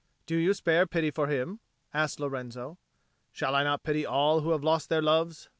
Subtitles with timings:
[0.25, 1.59] "Do you spare pity for him?"
[1.93, 2.79] asked Lorenzo.
[3.31, 5.47] "Shall I not pity all who have lost their loves?"